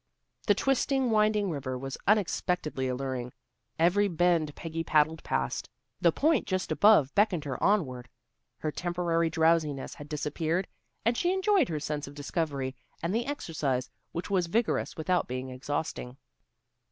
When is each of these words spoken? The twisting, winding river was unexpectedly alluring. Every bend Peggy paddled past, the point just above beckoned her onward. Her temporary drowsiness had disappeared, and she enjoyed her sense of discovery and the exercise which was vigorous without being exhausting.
The 0.47 0.55
twisting, 0.55 1.11
winding 1.11 1.51
river 1.51 1.77
was 1.77 1.95
unexpectedly 2.07 2.87
alluring. 2.87 3.33
Every 3.77 4.07
bend 4.07 4.55
Peggy 4.55 4.83
paddled 4.83 5.23
past, 5.23 5.69
the 5.99 6.11
point 6.11 6.47
just 6.47 6.71
above 6.71 7.13
beckoned 7.13 7.43
her 7.43 7.61
onward. 7.63 8.09
Her 8.57 8.71
temporary 8.71 9.29
drowsiness 9.29 9.93
had 9.93 10.09
disappeared, 10.09 10.67
and 11.05 11.15
she 11.15 11.31
enjoyed 11.31 11.69
her 11.69 11.79
sense 11.79 12.07
of 12.07 12.15
discovery 12.15 12.75
and 13.03 13.13
the 13.13 13.27
exercise 13.27 13.91
which 14.11 14.31
was 14.31 14.47
vigorous 14.47 14.97
without 14.97 15.27
being 15.27 15.51
exhausting. 15.51 16.17